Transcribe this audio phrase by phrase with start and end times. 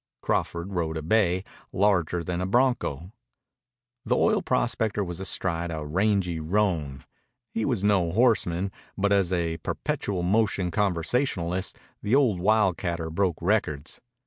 [0.23, 3.11] Crawford rode a bay, larger than a bronco.
[4.03, 7.05] The oil prospector was astride a rangy roan.
[7.51, 14.01] He was no horseman, but as a perpetual motion conversationalist the old wildcatter broke records.